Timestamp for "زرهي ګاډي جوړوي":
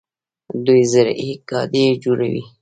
0.93-2.43